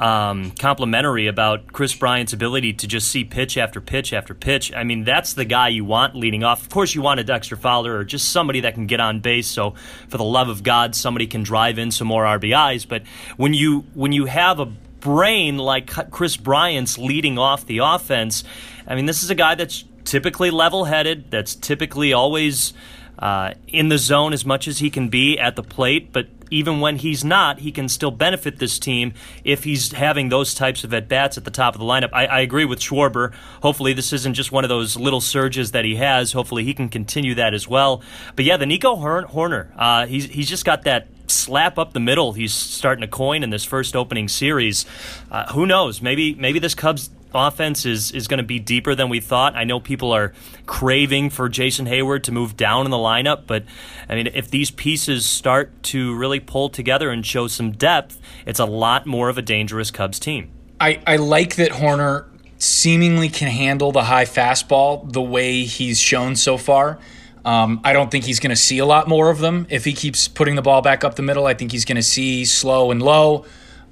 [0.05, 4.71] um, complimentary about Kris Bryant's ability to just see pitch after pitch after pitch.
[4.75, 6.61] I mean, that's the guy you want leading off.
[6.61, 9.47] Of course, you want a Dexter Fowler or just somebody that can get on base.
[9.47, 9.71] So,
[10.09, 12.87] for the love of God, somebody can drive in some more RBIs.
[12.87, 13.05] But
[13.39, 18.45] when you when you have a brain like Kris Bryant's leading off the offense,
[18.87, 21.31] I mean, this is a guy that's typically level-headed.
[21.31, 22.75] That's typically always.
[23.17, 26.81] Uh, in the zone as much as he can be at the plate, but even
[26.81, 30.93] when he's not, he can still benefit this team if he's having those types of
[30.95, 32.11] at bats at the top of the lineup.
[32.13, 33.33] I, I, agree with Schwarber.
[33.63, 36.33] Hopefully, this isn't just one of those little surges that he has.
[36.33, 38.03] Hopefully, he can continue that as well.
[38.37, 42.33] But yeah, the Nico Hoerner, uh, he's he's just got that slap up the middle.
[42.33, 44.87] He's starting to coin in this first opening series.
[45.31, 46.03] Uh, who knows?
[46.03, 49.55] Maybe maybe this Cubs offense is is going to be deeper than we thought.
[49.55, 50.33] I know people are
[50.67, 53.65] craving for Jason Heyward to move down in the lineup, but
[54.09, 58.61] I mean, if these pieces start to really pull together and show some depth, it's
[58.61, 60.51] a lot more of a dangerous Cubs team.
[60.81, 62.27] I, I like that Hoerner
[62.59, 66.99] seemingly can handle the high fastball the way he's shown so far.
[67.45, 69.93] Um, I don't think he's going to see a lot more of them if he
[69.93, 71.47] keeps putting the ball back up the middle.
[71.47, 73.45] I think he's going to see slow and low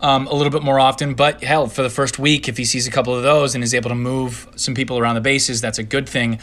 [0.02, 1.14] um, a little bit more often.
[1.14, 3.72] But hell, for the first week, if he sees a couple of those and is
[3.72, 6.38] able to move some people around the bases, that's a good thing.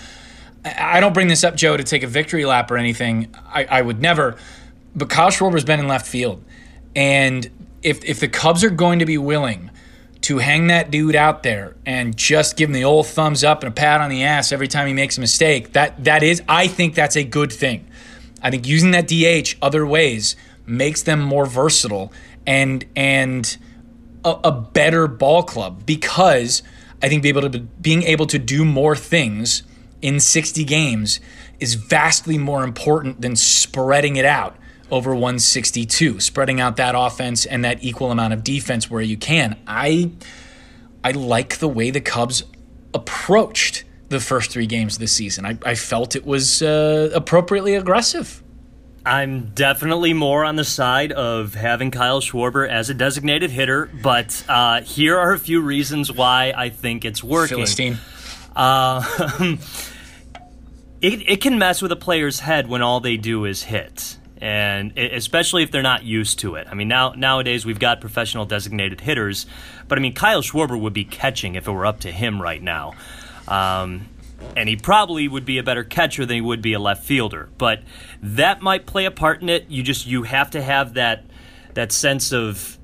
[0.65, 3.33] I don't bring this up, Joe, to take a victory lap or anything.
[3.47, 4.37] I, I would never.
[4.95, 6.43] But Kyle Schwarber's been in left field.
[6.95, 7.49] And
[7.81, 9.71] if, if the Cubs are going to be willing
[10.21, 13.71] to hang that dude out there and just give him the old thumbs up and
[13.71, 16.67] a pat on the ass every time he makes a mistake, that that is, I
[16.67, 17.87] think that's a good thing.
[18.41, 22.11] I think using that DH other ways makes them more versatile
[22.49, 23.57] and and
[24.25, 26.63] a, a better ball club because
[27.01, 29.63] I think able to being able to do more things
[30.01, 31.19] in 60 games
[31.59, 34.57] is vastly more important than spreading it out
[34.89, 39.55] over 162, spreading out that offense and that equal amount of defense where you can.
[39.67, 40.11] I
[41.03, 42.43] I like the way the Cubs
[42.95, 45.45] approached the first three games of the season.
[45.45, 48.41] I, I felt it was uh, appropriately aggressive.
[49.09, 54.45] I'm definitely more on the side of having Kyle Schwarber as a designated hitter, but
[54.47, 57.57] uh, here are a few reasons why I think it's working.
[57.57, 57.97] Philistine.
[58.55, 59.01] Uh,
[61.01, 64.17] it, it can mess with a player's head when all they do is hit.
[64.39, 66.67] And especially if they're not used to it.
[66.69, 69.47] I mean, now nowadays we've got professional designated hitters,
[69.87, 72.61] but I mean, Kyle Schwarber would be catching if it were up to him right
[72.61, 72.93] now.
[73.47, 74.07] Um,
[74.55, 77.49] and he probably would be a better catcher than he would be a left fielder.
[77.57, 77.81] But
[78.21, 79.69] that might play a part in it.
[79.69, 81.25] You just you have to have that
[81.73, 82.77] that sense of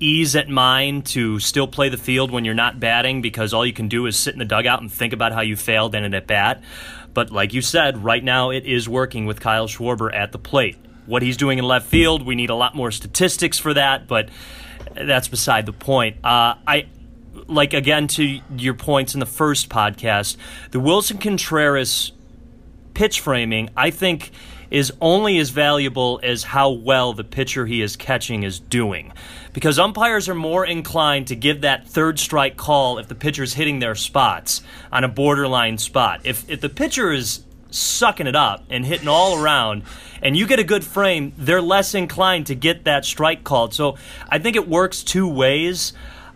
[0.00, 3.72] ease at mind to still play the field when you're not batting because all you
[3.72, 6.12] can do is sit in the dugout and think about how you failed in an
[6.12, 6.62] at bat.
[7.14, 10.76] But like you said, right now it is working with Kyle Schwarber at the plate.
[11.06, 14.28] What he's doing in left field, we need a lot more statistics for that, but
[14.94, 16.16] that's beside the point.
[16.24, 16.86] Uh, I
[17.54, 20.36] like again to your points in the first podcast,
[20.70, 22.12] the Willson Contreras
[22.94, 24.30] pitch framing, I think,
[24.70, 29.12] is only as valuable as how well the pitcher he is catching is doing.
[29.52, 33.80] Because umpires are more inclined to give that third strike call if the pitcher's hitting
[33.80, 36.22] their spots on a borderline spot.
[36.24, 39.82] If if the pitcher is sucking it up and hitting all around
[40.22, 43.74] and you get a good frame, they're less inclined to get that strike called.
[43.74, 45.92] So I think it works two ways.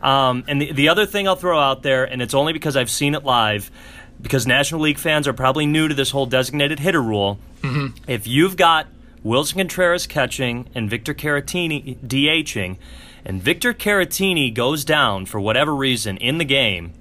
[0.06, 2.90] Um, and the, the other thing I'll throw out there, and it's only because I've
[2.90, 3.72] seen it live,
[4.22, 7.40] because National League fans are probably new to this whole designated hitter rule.
[7.62, 8.04] Mm-hmm.
[8.08, 8.86] If you've got
[9.24, 12.76] Willson Contreras catching and Victor Caratini DHing,
[13.24, 16.92] and Victor Caratini goes down for whatever reason in the game,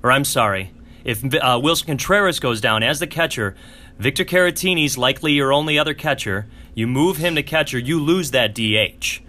[0.00, 3.56] or I'm sorry, if uh, Willson Contreras goes down as the catcher,
[3.98, 6.46] Victor Caratini's likely your only other catcher.
[6.74, 9.20] You move him to catcher, you lose that DH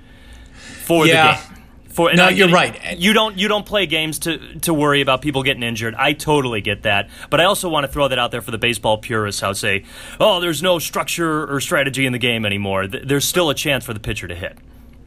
[0.84, 1.42] for yeah.
[1.42, 1.51] the game.
[1.92, 2.98] For, no, you're right.
[2.98, 5.96] You don't you don't play games to to worry about people getting injured.
[5.96, 8.58] I totally get that, but I also want to throw that out there for the
[8.58, 9.42] baseball purists.
[9.42, 9.84] How say,
[10.20, 12.88] oh, there's no structure or strategy in the game anymore.
[12.88, 14.58] There's still a chance for the pitcher to hit.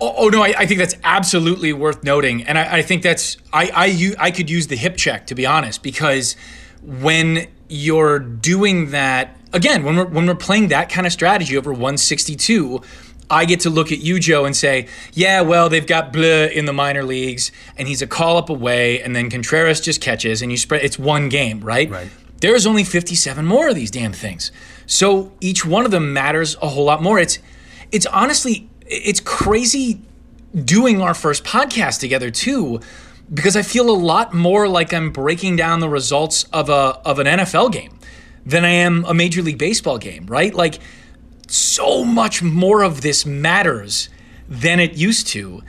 [0.01, 3.37] Oh, oh no, I, I, think that's absolutely worth noting, and I, I think that's
[3.53, 6.37] I, I I could use the hip check to be honest, because
[6.83, 11.73] when you're doing that again, when we're when we're playing that kind of strategy over
[11.73, 12.83] 162
[13.31, 16.67] I get to look at you, Joe, and say, yeah, well, they've got Bleu in
[16.67, 20.51] the minor leagues, and he's a call up away, and then Contreras just catches, and
[20.51, 20.85] you spread.
[20.85, 21.91] It's one game, right?
[21.91, 22.11] Right.
[22.41, 24.53] There's only 57 more of these damn things,
[24.87, 27.19] so each one of them matters a whole lot more.
[27.19, 27.39] It's,
[27.91, 30.01] it's honestly, it's crazy
[30.55, 32.81] doing our first podcast together too,
[33.33, 37.19] because I feel a lot more like I'm breaking down the results of a of
[37.19, 37.99] an NFL game
[38.45, 40.55] than I am a Major League Baseball game, right?
[40.55, 40.81] Like
[41.49, 44.09] so much more of this matters
[44.49, 45.63] than it used to.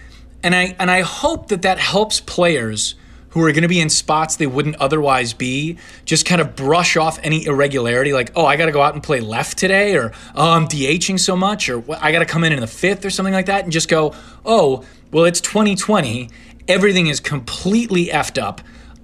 [0.44, 2.96] And I and I hope that that helps players
[3.36, 6.96] who are going to be in spots they wouldn't otherwise be just kind of brush
[6.96, 10.14] off any irregularity like oh i got to go out and play left today or
[10.36, 13.10] oh i'm dhing so much or i got to come in in the fifth or
[13.10, 16.30] something like that and just go oh well it's 2020
[16.70, 18.62] everything is completely effed up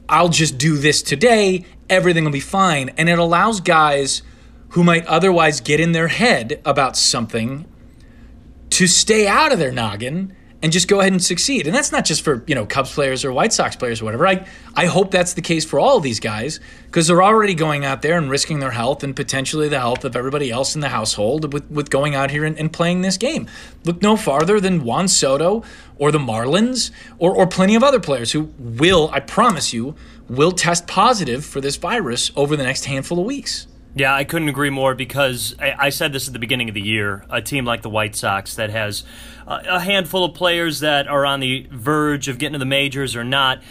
[0.07, 4.21] i'll just do this today everything will be fine and it allows guys
[4.71, 7.65] who might otherwise get in their head about something
[8.69, 11.65] to stay out of their noggin and just go ahead and succeed.
[11.65, 14.27] And that's not just for, you know, Cubs players or White Sox players or whatever.
[14.27, 17.83] I, I hope that's the case for all of these guys because they're already going
[17.83, 20.89] out there and risking their health and potentially the health of everybody else in the
[20.89, 23.47] household with, with going out here and, and playing this game.
[23.83, 25.63] Look no farther than Juan Soto
[25.97, 29.95] or the Marlins or, or plenty of other players who will, I promise you,
[30.29, 33.67] will test positive for this virus over the next handful of weeks.
[33.93, 37.25] Yeah, I couldn't agree more because I, said this at the beginning of the year.
[37.29, 39.03] A team like the White Sox that has
[39.45, 43.17] a, a handful of players that are on the verge of getting to the majors
[43.17, 43.61] or not.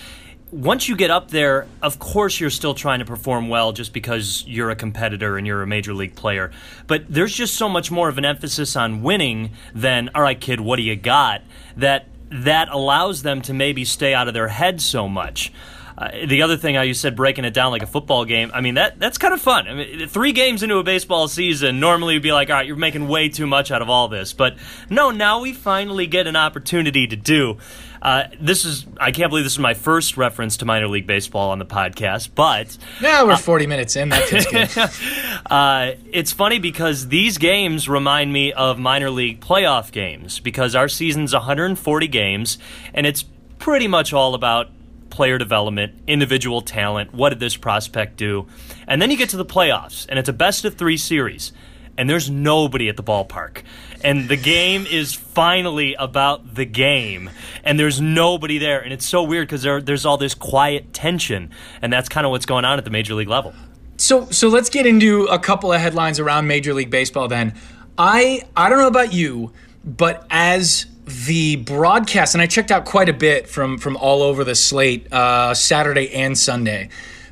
[0.51, 4.45] Once you get up there, of course you're still trying to perform well just because
[4.47, 6.51] you're a competitor and you're a major league player.
[6.87, 10.61] But there's just so much more of an emphasis on winning than, all right, kid,
[10.61, 11.43] what do you got?
[11.77, 15.53] That that allows them to maybe stay out of their head so much.
[16.01, 18.63] Uh, the other thing, how you said breaking it down like a football game, I
[18.63, 19.69] mean that that's kind of fun.
[19.69, 22.77] I mean, three games into a baseball season, normally you'd be like, all right, you're
[22.77, 24.57] making way too much out of all this, but
[24.89, 27.59] no, now we finally get an opportunity to do.
[28.01, 31.51] Uh, this is I can't believe this is my first reference to minor league baseball
[31.51, 34.09] on the podcast, but yeah, we're uh, 40 minutes in.
[34.09, 35.43] That feels good.
[35.51, 40.89] uh, it's funny because these games remind me of minor league playoff games because our
[40.89, 42.57] season's 140 games,
[42.95, 43.23] and it's
[43.59, 44.71] pretty much all about
[45.11, 47.13] player development, individual talent.
[47.13, 48.47] What did this prospect do?
[48.87, 51.53] And then you get to the playoffs, and it's a best of three series,
[51.99, 53.63] and there's nobody at the ballpark.
[54.03, 57.31] And the game is finally about the game,
[57.65, 58.81] and there's nobody there.
[58.81, 61.51] And it's so weird because there, there's all this quiet tension,
[61.83, 63.53] and that's kind of what's going on at the major league level.
[63.99, 67.55] So, so let's get into a couple of headlines around Major League Baseball then.
[67.99, 69.53] I I don't know about you,
[69.85, 70.87] but as
[71.27, 75.13] the broadcast, and I checked out quite a bit from from all over the slate,
[75.13, 76.89] uh, Saturday and Sunday,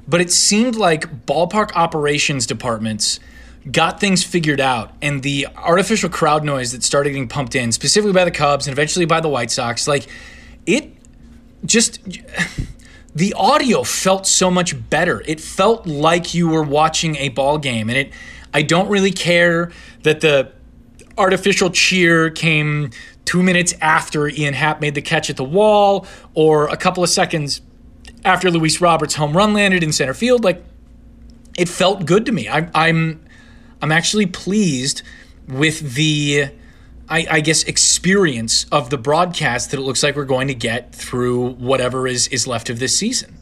[0.07, 3.21] but it seemed like ballpark operations departments
[3.71, 8.12] got things figured out, and the artificial crowd noise that started getting pumped in, specifically
[8.12, 10.07] by the Cubs and eventually by the White Sox, like
[10.67, 10.93] it
[11.64, 12.01] just.
[13.14, 15.25] The audio felt so much better.
[15.27, 18.12] It felt like you were watching a ball game, and it.
[18.55, 20.53] I don't really care that the
[21.19, 22.91] artificial cheer came
[23.25, 27.11] two minutes after Ian Happ made the catch at the wall, or a couple of
[27.11, 27.61] seconds
[28.25, 30.45] after Luis Roberts' home run landed in center field.
[30.45, 30.65] Like
[31.59, 32.49] it felt good to me.
[32.49, 33.25] I, I'm
[33.83, 35.03] I'm actually pleased
[35.47, 36.51] with the
[37.11, 40.95] I, I, guess experience of the broadcast that it looks like we're going to get
[40.95, 43.35] through whatever is is left of this season.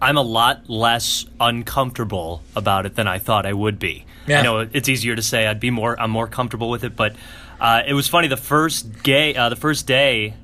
[0.00, 4.04] I'm a lot less uncomfortable about it than I thought I would be.
[4.26, 4.40] Yeah.
[4.40, 7.14] I know it's easier to say I'd be more I'm more comfortable with it, but
[7.60, 9.34] uh, it was funny the first day.
[9.34, 10.34] Uh, the first day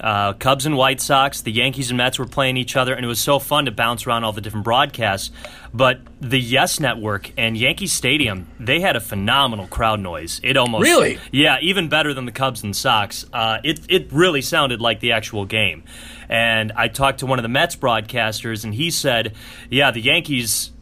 [0.00, 3.08] Uh, Cubs and White Sox, the Yankees and Mets were playing each other, and it
[3.08, 5.30] was so fun to bounce around all the different broadcasts.
[5.74, 10.40] But the Yes Network and Yankee Stadium, they had a phenomenal crowd noise.
[10.42, 13.26] It almost really, yeah, even better than the Cubs and Sox.
[13.30, 15.82] Uh, it it really sounded like the actual game.
[16.30, 19.34] And I talked to one of the Mets broadcasters, and he said,
[19.68, 20.72] "Yeah, the Yankees."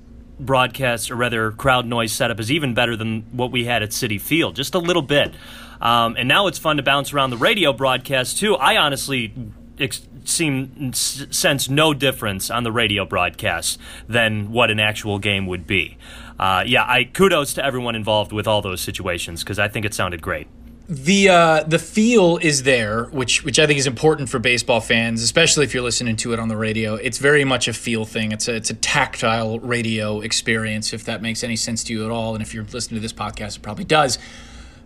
[0.41, 4.21] Broadcast or rather crowd noise setup is even better than what we had at Citi
[4.21, 5.35] Field, just a little bit.
[5.81, 8.57] Um, and now it's fun to bounce around the radio broadcast too.
[8.57, 9.33] I honestly
[9.79, 15.67] ex- seem sense no difference on the radio broadcast than what an actual game would
[15.67, 15.97] be.
[16.39, 19.95] Uh, yeah, I kudos to everyone involved with all those situations because I think it
[19.95, 20.47] sounded great
[20.89, 25.23] the uh, the feel is there, which which I think is important for baseball fans,
[25.23, 26.95] especially if you're listening to it on the radio.
[26.95, 28.33] It's very much a feel thing.
[28.33, 32.11] It's a it's a tactile radio experience, if that makes any sense to you at
[32.11, 32.35] all.
[32.35, 34.19] And if you're listening to this podcast, it probably does.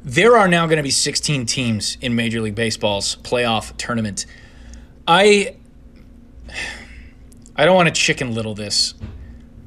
[0.05, 4.27] There are now going to be 16 teams in Major League Baseball's playoff tournament.
[5.07, 5.55] I
[7.55, 8.95] I don't want to chicken little this,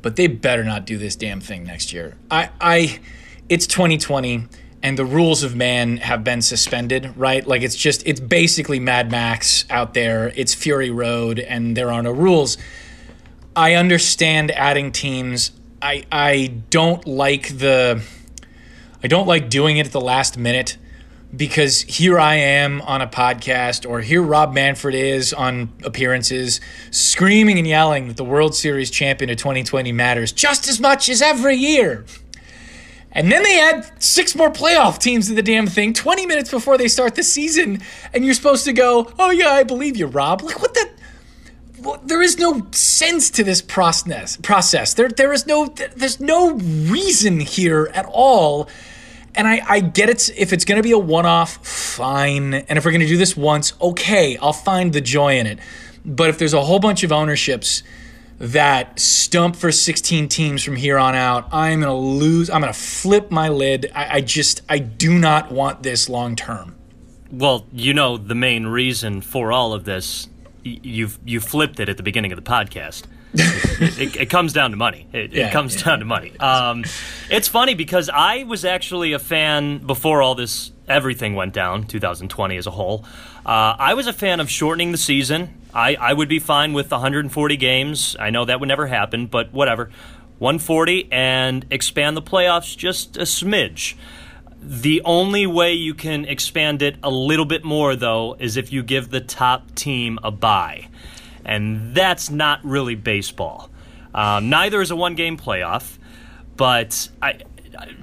[0.01, 2.17] but they better not do this damn thing next year.
[2.29, 2.99] I I
[3.47, 4.49] it's 2020
[4.83, 7.45] and the rules of man have been suspended, right?
[7.45, 10.31] Like it's just it's basically Mad Max out there.
[10.35, 12.57] It's Fury Road and there are no rules.
[13.55, 15.51] I understand adding teams.
[15.81, 18.03] I I don't like the
[19.03, 20.77] I don't like doing it at the last minute
[21.35, 26.61] because here I am on a podcast, or here Rob Manfred is on appearances,
[26.91, 31.21] screaming and yelling that the World Series champion of 2020 matters just as much as
[31.21, 32.05] every year.
[33.15, 36.77] And then they add six more playoff teams to the damn thing 20 minutes before
[36.77, 37.81] they start the season.
[38.13, 40.41] And you're supposed to go, oh, yeah, I believe you, Rob.
[40.41, 40.89] Like, what the?
[41.79, 44.37] Well, there is no sense to this process.
[44.37, 44.93] Process.
[44.95, 45.67] There, there is no.
[45.95, 48.69] There's no reason here at all.
[49.33, 50.29] And I, I get it.
[50.37, 52.53] If it's going to be a one-off, fine.
[52.53, 55.59] And if we're going to do this once, okay, I'll find the joy in it.
[56.05, 57.83] But if there's a whole bunch of ownerships
[58.39, 61.47] that stump for 16 teams from here on out.
[61.51, 62.49] I'm going to lose.
[62.49, 63.91] I'm going to flip my lid.
[63.95, 66.75] I, I, just, I do not want this long term.
[67.31, 70.29] Well, you know, the main reason for all of this,
[70.63, 73.03] you've you flipped it at the beginning of the podcast.
[73.33, 75.07] it, it, it, comes down to money.
[75.11, 76.37] It, yeah, it comes yeah, down to money.
[76.39, 76.85] Um,
[77.29, 82.57] it's funny because I was actually a fan before all this everything went down, 2020
[82.57, 83.05] as a whole.
[83.45, 85.61] Uh, I was a fan of shortening the season.
[85.75, 88.15] I, I would be fine with 140 games.
[88.17, 89.91] I know that would never happen, but whatever.
[90.39, 93.95] 140 and expand the playoffs just a smidge.
[94.61, 98.83] The only way you can expand it a little bit more, though, is if you
[98.83, 100.87] give the top team a bye.
[101.43, 103.69] And that's not really baseball.
[104.13, 105.97] Um, neither is a one game playoff,
[106.55, 107.41] but I,
[107.77, 107.95] I,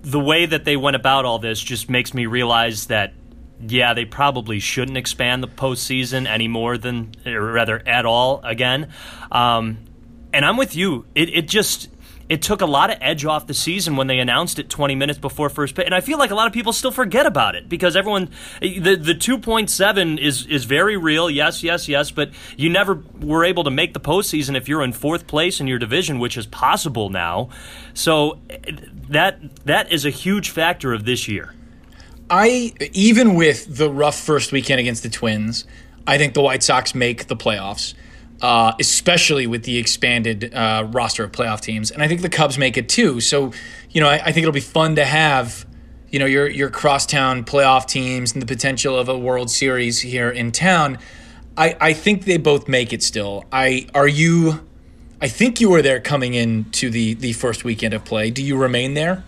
[0.00, 3.12] the way that they went about all this just makes me realize that
[3.66, 8.90] yeah, they probably shouldn't expand the postseason any more than, or rather, at all again.
[9.30, 9.78] Um,
[10.32, 11.06] and I'm with you.
[11.14, 11.88] It, it just
[12.28, 15.18] it took a lot of edge off the season when they announced it 20 minutes
[15.18, 17.68] before first pitch, and I feel like a lot of people still forget about it
[17.68, 21.28] because everyone the the 2.7 is is very real.
[21.28, 24.92] Yes, yes, yes, but you never were able to make the postseason if you're in
[24.92, 27.50] fourth place in your division, which is possible now.
[27.92, 28.40] So
[29.08, 31.54] that that is a huge factor of this year.
[32.30, 35.66] I even with the rough first weekend against the Twins,
[36.06, 37.94] I think the White Sox make the playoffs,
[38.40, 42.58] uh, especially with the expanded uh, roster of playoff teams, and I think the Cubs
[42.58, 43.20] make it too.
[43.20, 43.52] So,
[43.90, 45.66] you know, I, I think it'll be fun to have,
[46.10, 50.30] you know, your your crosstown playoff teams and the potential of a World Series here
[50.30, 50.98] in town.
[51.56, 53.44] I, I think they both make it still.
[53.52, 54.66] I are you.
[55.20, 58.30] I think you were there coming into the the first weekend of play.
[58.30, 59.24] Do you remain there?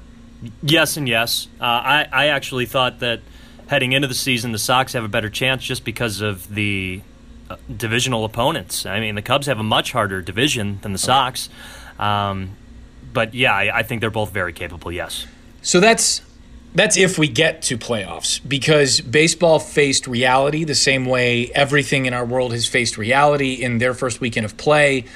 [0.62, 1.48] Yes and yes.
[1.60, 3.20] Uh, I I actually thought that
[3.68, 7.02] heading into the season, the Sox have a better chance just because of the
[7.50, 8.86] uh, divisional opponents.
[8.86, 11.48] I mean, the Cubs have a much harder division than the Sox.
[11.98, 12.56] Um,
[13.12, 14.92] but yeah, I, I think they're both very capable.
[14.92, 15.26] Yes.
[15.62, 16.22] So that's
[16.74, 22.12] that's if we get to playoffs because baseball faced reality the same way everything in
[22.12, 25.06] our world has faced reality in their first weekend of play.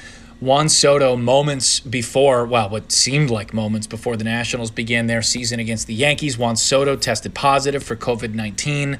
[0.41, 5.59] Juan Soto, moments before, well, what seemed like moments before the Nationals began their season
[5.59, 8.97] against the Yankees, Juan Soto tested positive for COVID 19.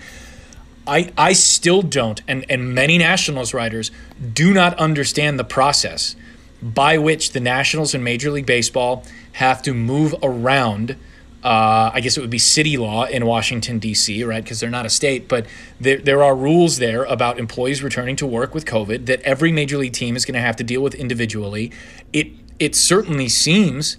[0.86, 3.89] I, I still don't, and, and many Nationals writers
[4.34, 6.16] do not understand the process
[6.61, 9.03] by which the Nationals and Major League Baseball
[9.34, 10.95] have to move around
[11.44, 14.44] uh, I guess it would be city law in Washington, D.C., right?
[14.44, 15.28] Because they're not a state.
[15.28, 15.48] But
[15.80, 19.78] there, there are rules there about employees returning to work with COVID that every major
[19.78, 21.72] league team is going to have to deal with individually.
[22.14, 22.28] It,
[22.60, 23.98] it certainly seems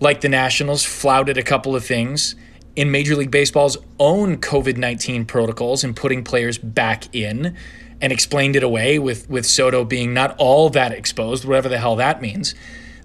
[0.00, 2.34] like the Nationals flouted a couple of things
[2.74, 7.56] in Major League Baseball's own COVID 19 protocols and putting players back in
[8.00, 11.96] and explained it away with, with Soto being not all that exposed, whatever the hell
[11.96, 12.54] that means.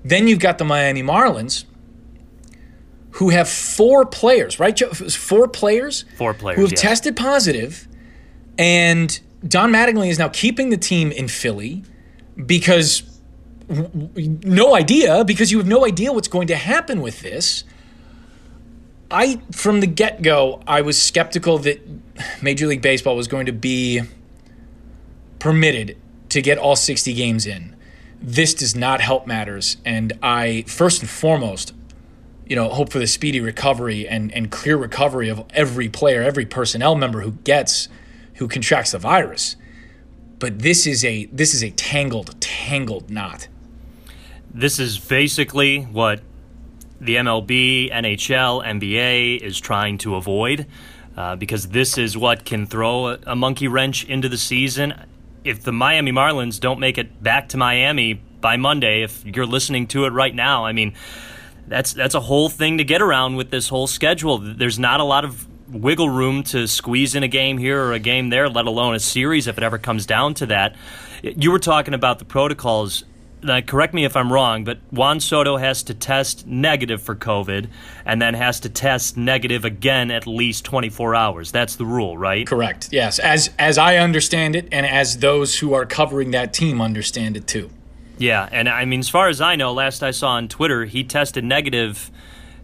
[0.06, 1.66] Then you've got the Miami Marlins,
[3.14, 4.78] who have four players, right?
[4.80, 6.06] Four players?
[6.18, 6.58] Four players.
[6.58, 6.82] Who have yes.
[6.82, 7.88] tested positive,
[8.58, 11.84] and Don Mattingly is now keeping the team in Philly
[12.46, 13.04] because
[13.70, 17.64] no idea, because you have no idea what's going to happen with this.
[19.12, 21.82] I, from the get go, I was skeptical that
[22.42, 24.02] Major League Baseball was going to be
[25.38, 25.98] permitted
[26.30, 27.76] to get all 60 games in.
[28.20, 29.78] This does not help matters.
[29.86, 31.74] And I, first and foremost,
[32.46, 36.46] you know, hope for the speedy recovery and, and clear recovery of every player, every
[36.46, 37.88] personnel member who gets,
[38.36, 39.56] who contracts the virus.
[40.40, 43.48] But this is a this is a tangled, tangled knot.
[44.54, 46.22] This is basically what
[47.00, 50.68] the MLB, NHL, NBA is trying to avoid,
[51.16, 54.94] uh, because this is what can throw a, a monkey wrench into the season.
[55.44, 59.88] If the Miami Marlins don't make it back to Miami by Monday, if you're listening
[59.88, 60.94] to it right now, I mean
[61.74, 64.38] that's that's a whole thing to get around with this whole schedule.
[64.38, 68.00] There's not a lot of wiggle room to squeeze in a game here or a
[68.00, 70.76] game there, let alone a series if it ever comes down to that.
[71.24, 73.06] You were talking about the protocols.
[73.42, 77.70] Now, correct me if I'm wrong, but Juan Soto has to test negative for COVID
[78.06, 81.52] and then has to test negative again at least 24 hours.
[81.52, 82.46] That's the rule, right?
[82.46, 82.90] Correct.
[82.92, 87.36] Yes, as as I understand it, and as those who are covering that team understand
[87.36, 87.72] it too.
[88.18, 91.04] Yeah, and I mean, as far as I know, last I saw on Twitter, he
[91.04, 92.12] tested negative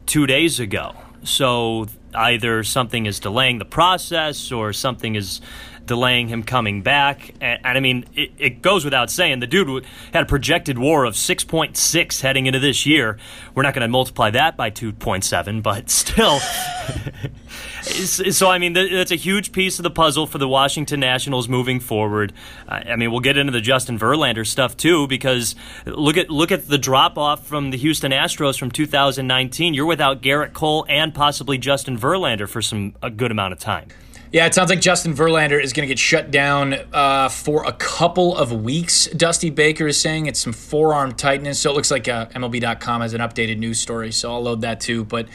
[0.05, 0.95] two days ago.
[1.23, 5.41] So either something is delaying the process or something is
[5.85, 7.33] delaying him coming back.
[7.41, 11.03] And, and I mean, it, it, goes without saying, the dude had a projected WAR
[11.03, 13.17] of 6.6 heading into this year.
[13.55, 16.39] We're not going to multiply that by 2.7, but still.
[17.81, 21.79] so, I mean, that's a huge piece of the puzzle for the Washington Nationals moving
[21.79, 22.33] forward.
[22.67, 25.55] Uh, I mean, we'll get into the Justin Verlander stuff too, because
[25.85, 29.73] look at look at the drop off from the Houston Astros from 2019.
[29.73, 33.89] You're without Gerrit Cole and possibly Justin Verlander for some a good amount of time.
[34.31, 37.71] Yeah, it sounds like Justin Verlander is going to get shut down uh, for a
[37.71, 39.07] couple of weeks.
[39.07, 41.57] Dusty Baker is saying it's some forearm tightness.
[41.59, 44.11] So it looks like uh, MLB.com has an updated news story.
[44.11, 45.03] So I'll load that too.
[45.03, 45.27] But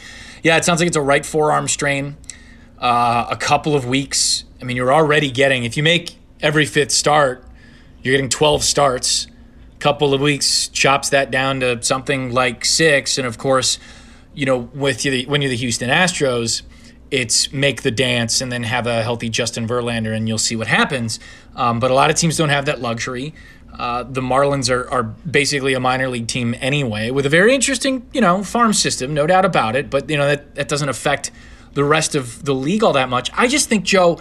[0.43, 2.15] yeah, it sounds like it's a right forearm strain.
[2.79, 4.45] Uh, a couple of weeks.
[4.61, 7.43] I mean, you're already getting, if you make every fifth start,
[8.01, 9.27] you're getting 12 starts.
[9.75, 13.17] A couple of weeks chops that down to something like six.
[13.17, 13.77] And of course,
[14.33, 16.61] you know, with you, when you're the Houston Astros,
[17.15, 20.67] it's make the dance and then have a healthy Justin Verlander and you'll see what
[20.67, 21.17] happens.
[21.55, 23.33] Um, but a lot of teams don't have that luxury.
[23.71, 28.05] Uh, the Marlins are, are basically a minor league team anyway, with a very interesting,
[28.11, 29.89] you know, farm system, no doubt about it.
[29.89, 31.31] But you know that that doesn't affect
[31.73, 33.29] the rest of the league all that much.
[33.33, 34.19] I just think Joe,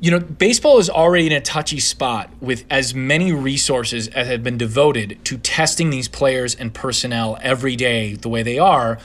[0.00, 4.42] you know, baseball is already in a touchy spot with as many resources as have
[4.42, 8.98] been devoted to testing these players and personnel every day the way they are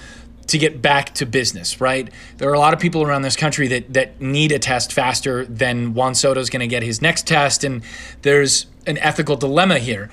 [0.48, 2.10] to get back to business, right?
[2.38, 5.46] There are a lot of people around this country that that need a test faster
[5.46, 7.84] than Juan Soto is going to get his next test, and
[8.22, 10.10] there's an ethical dilemma here.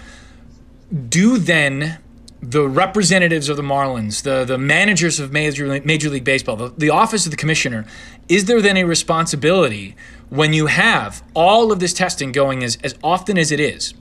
[1.08, 1.98] Do then
[2.40, 6.90] the representatives of the Marlins, the the managers of Major Major League Baseball, the, the
[6.90, 7.84] office of the commissioner,
[8.28, 9.94] is there then a responsibility
[10.30, 13.94] when you have all of this testing going as, as often as it is?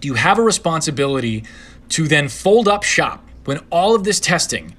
[0.00, 1.44] Do you have a responsibility
[1.90, 4.76] to then fold up shop when all of this testing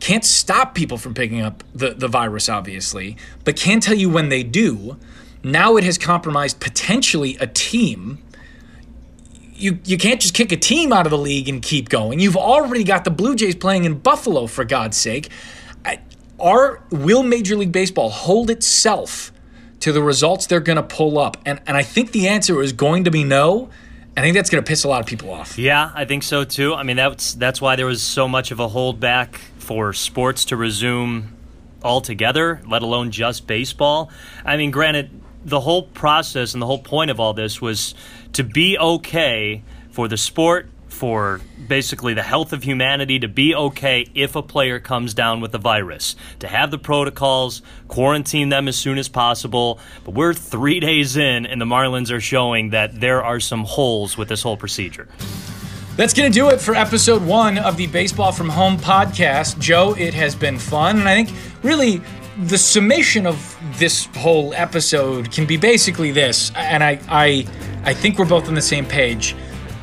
[0.00, 4.28] can't stop people from picking up the, the virus, obviously, but can tell you when
[4.28, 4.96] they do.
[5.42, 8.18] Now it has compromised potentially a team.
[9.54, 12.20] You, you can't just kick a team out of the league and keep going.
[12.20, 15.30] You've already got the Blue Jays playing in Buffalo, for God's sake.
[16.40, 19.32] Are, will Major League Baseball hold itself
[19.80, 21.36] to the results they're going to pull up?
[21.44, 23.70] And, and I think the answer is going to be no.
[24.16, 25.58] I think that's going to piss a lot of people off.
[25.58, 26.74] Yeah, I think so too.
[26.74, 29.36] I mean, that's that's why there was so much of a holdback
[29.68, 31.36] for sports to resume
[31.82, 34.10] altogether, let alone just baseball.
[34.42, 35.10] I mean, granted,
[35.44, 37.94] the whole process and the whole point of all this was
[38.32, 44.06] to be okay for the sport, for basically the health of humanity to be okay
[44.14, 48.76] if a player comes down with the virus, to have the protocols, quarantine them as
[48.76, 49.80] soon as possible.
[50.02, 54.16] But we're three days in, and the Marlins are showing that there are some holes
[54.16, 55.08] with this whole procedure.
[55.98, 59.58] That's going to do it for episode one of the Baseball from Home podcast.
[59.58, 61.00] Joe, it has been fun.
[61.00, 62.00] And I think really
[62.44, 66.52] the summation of this whole episode can be basically this.
[66.54, 67.48] And I, I,
[67.82, 69.34] I think we're both on the same page.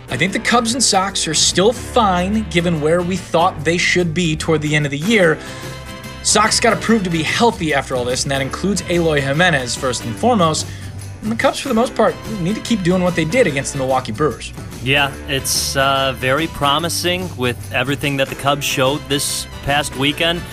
[0.08, 4.14] I think the Cubs and Sox are still fine given where we thought they should
[4.14, 5.38] be toward the end of the year.
[6.24, 9.76] Sox got to prove to be healthy after all this, and that includes Eloy Jimenez
[9.76, 10.66] first and foremost.
[11.24, 13.74] And the Cubs, for the most part, need to keep doing what they did against
[13.74, 14.54] the Milwaukee Brewers.
[14.86, 20.44] Yeah, it's uh, very promising with everything that the Cubs showed this past weekend.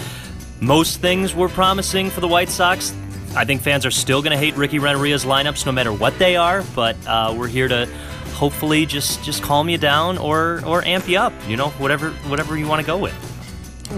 [0.59, 2.95] Most things were promising for the White Sox.
[3.37, 6.37] I think fans are still going to hate Ricky Renteria's lineups no matter what they
[6.37, 7.87] are, but uh, we're here to
[8.33, 11.35] hopefully just just calm you down or or amp you up.
[11.47, 13.15] You know, whatever whatever you want to go with.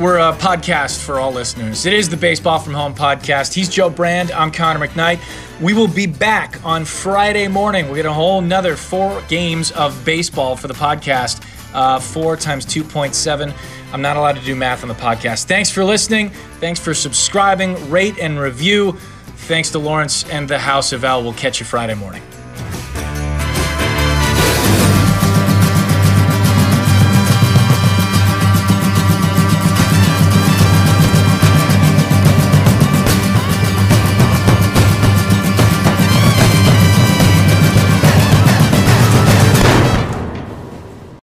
[0.00, 1.86] We're a podcast for all listeners.
[1.86, 3.54] It is the Baseball from Home podcast.
[3.54, 4.32] He's Joe Brand.
[4.32, 5.20] I'm Connor McKnight.
[5.60, 7.86] We will be back on Friday morning.
[7.86, 11.44] We'll get a whole another four games of baseball for the podcast.
[11.72, 13.54] Uh, four times 2.7.
[13.92, 15.44] I'm not allowed to do math on the podcast.
[15.44, 16.30] Thanks for listening.
[16.60, 18.92] Thanks for subscribing, rate, and review.
[19.46, 21.22] Thanks to Lawrence and the House of L.
[21.22, 22.22] We'll catch you Friday morning.